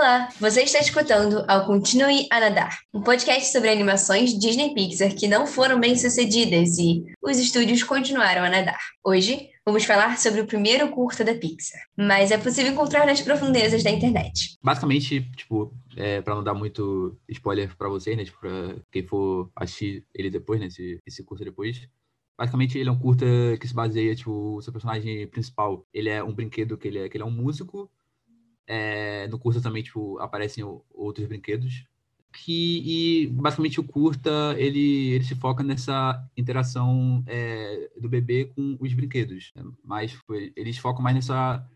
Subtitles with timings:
[0.00, 5.28] Olá, você está escutando ao Continue a Nadar, um podcast sobre animações Disney Pixar que
[5.28, 8.80] não foram bem sucedidas e os estúdios continuaram a nadar.
[9.04, 13.82] Hoje vamos falar sobre o primeiro curta da Pixar, mas é possível encontrar nas profundezas
[13.82, 14.56] da internet.
[14.62, 18.38] Basicamente, tipo, é, para não dar muito spoiler para vocês, né, tipo,
[18.90, 21.86] quem for assistir ele depois, né, esse, esse curta depois,
[22.38, 23.26] Basicamente, ele é um curta
[23.60, 27.06] que se baseia, tipo, o seu personagem principal, ele é um brinquedo que ele é,
[27.06, 27.90] que ele é um músico,
[28.72, 30.62] é, no curta também, tipo, aparecem
[30.94, 31.84] outros brinquedos.
[32.32, 38.76] Que, e basicamente o curta, ele, ele se foca nessa interação é, do bebê com
[38.78, 39.50] os brinquedos.
[39.56, 39.64] Né?
[39.82, 40.16] Mas
[40.54, 41.66] eles focam mais nessa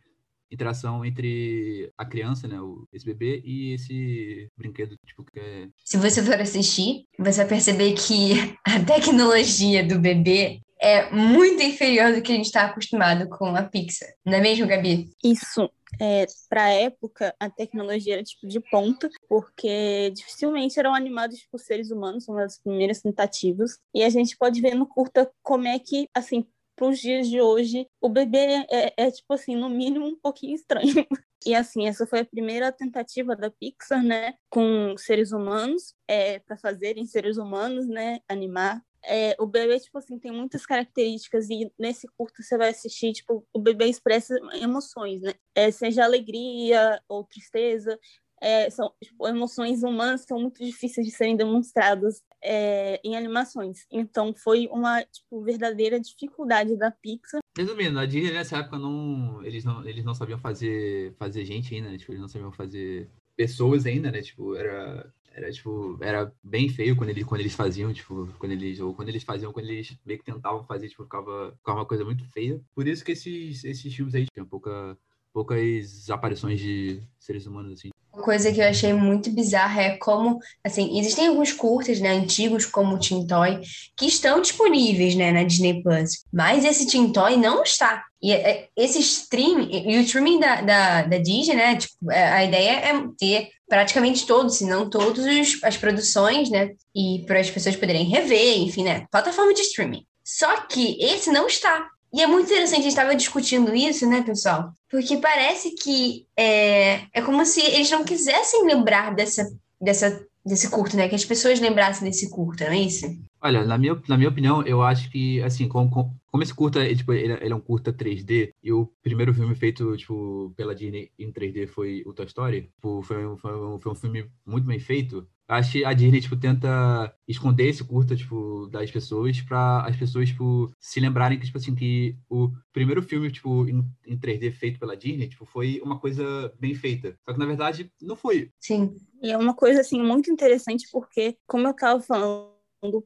[0.48, 2.56] interação entre a criança, né,
[2.92, 5.68] esse bebê e esse brinquedo, tipo, que é...
[5.84, 12.12] Se você for assistir, você vai perceber que a tecnologia do bebê é muito inferior
[12.12, 14.10] do que a gente está acostumado com a Pixar.
[14.22, 15.08] Não é mesmo, Gabi?
[15.24, 15.70] Isso.
[15.98, 21.58] É, para a época, a tecnologia era tipo de ponta, porque dificilmente eram animados por
[21.58, 23.78] seres humanos, são as primeiras tentativas.
[23.94, 26.44] E a gente pode ver no curta como é que, assim,
[26.76, 30.54] para os dias de hoje, o bebê é, é, tipo assim, no mínimo, um pouquinho
[30.54, 30.84] estranho.
[31.46, 36.56] E assim, essa foi a primeira tentativa da Pixar, né, com seres humanos, é, para
[36.56, 42.06] fazerem seres humanos, né, animar é, o bebê, tipo assim, tem muitas características e nesse
[42.16, 45.34] curto você vai assistir, tipo, o bebê expressa emoções, né?
[45.54, 47.98] É, seja alegria ou tristeza,
[48.40, 53.86] é, são tipo, emoções humanas são muito difíceis de serem demonstradas é, em animações.
[53.90, 57.40] Então foi uma tipo, verdadeira dificuldade da Pixar.
[57.56, 61.90] Resumindo, a Disney nessa época não eles não eles não sabiam fazer fazer gente ainda,
[61.90, 61.96] né?
[61.96, 64.20] tipo, eles não sabiam fazer pessoas ainda, né?
[64.20, 68.78] Tipo, era era, tipo, era bem feio quando, ele, quando eles faziam, tipo, quando eles,
[68.78, 72.04] ou quando eles faziam, quando eles meio que tentavam fazer, tipo, ficava, ficava uma coisa
[72.04, 72.60] muito feia.
[72.74, 74.96] Por isso que esses, esses filmes aí tinham pouca,
[75.32, 77.90] poucas aparições de seres humanos, assim.
[78.14, 82.64] Uma coisa que eu achei muito bizarra é como, assim, existem alguns curtas, né, antigos
[82.64, 83.60] como o Tintoy,
[83.96, 88.04] que estão disponíveis, né, na Disney Plus, mas esse Tintoy não está.
[88.22, 92.44] E é, esse stream, e o streaming da, da, da Disney, né, tipo, é, a
[92.44, 95.26] ideia é ter praticamente todos, se não todas
[95.64, 100.06] as produções, né, e para as pessoas poderem rever, enfim, né, plataforma de streaming.
[100.24, 101.88] Só que esse não está.
[102.14, 104.72] E é muito interessante, a gente estava discutindo isso, né, pessoal?
[104.88, 110.96] Porque parece que é, é como se eles não quisessem lembrar dessa, dessa, desse curto,
[110.96, 111.08] né?
[111.08, 113.04] Que as pessoas lembrassem desse curto, não é isso?
[113.44, 117.12] Olha, na minha, na minha opinião, eu acho que, assim, como, como esse curta, tipo,
[117.12, 121.30] ele, ele, é um curta 3D, e o primeiro filme feito, tipo, pela Disney em
[121.30, 124.78] 3D foi o Toy Story, tipo, foi, um, foi, um, foi um filme muito bem
[124.78, 129.94] feito, Acho que a Disney, tipo, tenta esconder esse curta, tipo, das pessoas para as
[129.94, 134.50] pessoas, tipo, se lembrarem que, tipo assim, que o primeiro filme, tipo, em, em 3D
[134.52, 137.14] feito pela Disney, tipo, foi uma coisa bem feita.
[137.26, 138.50] Só que, na verdade, não foi.
[138.58, 138.96] Sim.
[139.22, 142.53] E é uma coisa, assim, muito interessante porque, como eu tava falando,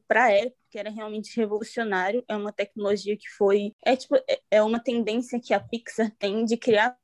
[0.07, 4.63] para época que era realmente revolucionário, é uma tecnologia que foi é tipo é, é
[4.63, 6.95] uma tendência que a Pixar tem de criar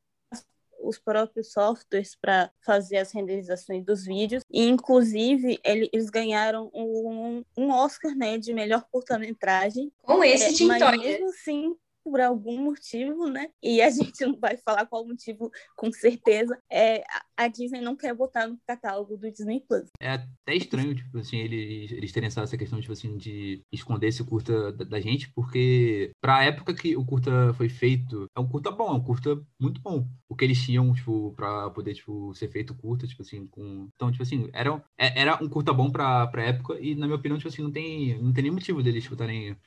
[0.86, 4.44] os próprios softwares para fazer as renderizações dos vídeos.
[4.52, 9.92] E, inclusive, eles ganharam um, um Oscar né, de melhor curta-metragem.
[10.04, 13.50] Com esse é, Mas mesmo assim, por algum motivo, né?
[13.64, 16.56] E a gente não vai falar qual motivo com certeza.
[16.72, 17.04] É,
[17.36, 19.90] a Disney não quer botar no catálogo do Disney Plus.
[20.00, 24.24] É até estranho, tipo assim, eles, eles terem essa, questão, tipo assim, de esconder esse
[24.24, 28.70] curta da, da, gente, porque pra época que o curta foi feito, é um curta
[28.70, 30.08] bom, é um curta muito bom.
[30.30, 33.90] O que eles tinham, tipo, pra poder, tipo, ser feito curta, tipo assim, com...
[33.96, 37.18] Então, tipo assim, era, é, era um curta bom pra, pra época e, na minha
[37.18, 39.58] opinião, tipo assim, não tem, não tem nem motivo deles, tipo, estarem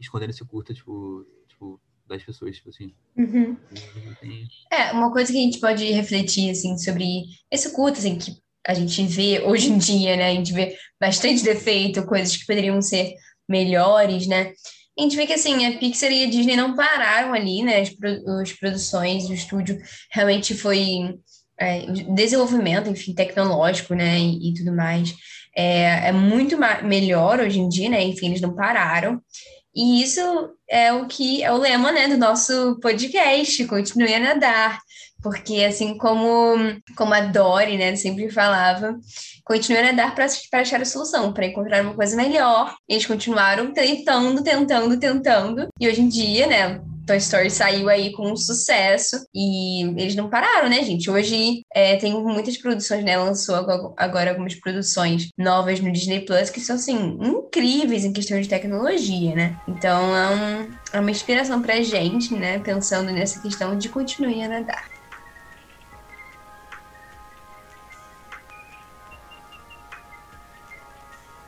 [0.00, 1.24] escondendo esse curta, tipo,
[1.62, 2.92] tipo, das pessoas, tipo assim.
[3.16, 3.56] Uhum.
[4.70, 8.32] É, uma coisa que a gente pode refletir, assim, sobre esse curta, assim, que
[8.66, 10.30] a gente vê hoje em dia, né?
[10.30, 13.14] A gente vê bastante defeito, coisas que poderiam ser
[13.48, 14.52] melhores, né?
[14.98, 17.80] A gente vê que, assim, a Pixar e a Disney não pararam ali, né?
[17.80, 17.90] As,
[18.40, 19.78] as produções, o estúdio
[20.10, 21.18] realmente foi...
[21.58, 25.14] É, desenvolvimento, enfim, tecnológico, né, e, e tudo mais,
[25.54, 29.20] é, é muito melhor hoje em dia, né, enfim, eles não pararam,
[29.74, 30.20] e isso
[30.68, 34.78] é o que é o lema, né, do nosso podcast, continue a nadar,
[35.22, 36.56] porque assim como
[36.96, 38.98] como a Dori, né, sempre falava,
[39.44, 40.26] continue a nadar para
[40.60, 42.74] achar a solução, para encontrar uma coisa melhor.
[42.88, 48.30] Eles continuaram tentando, tentando, tentando, e hoje em dia, né, Toy Story saiu aí com
[48.30, 51.10] um sucesso e eles não pararam, né, gente?
[51.10, 53.16] Hoje é, tem muitas produções, né?
[53.16, 53.54] Lançou
[53.96, 59.34] agora algumas produções novas no Disney Plus que são, assim, incríveis em questão de tecnologia,
[59.34, 59.56] né?
[59.66, 62.58] Então é, um, é uma inspiração pra gente, né?
[62.58, 65.01] Pensando nessa questão de continuar a nadar.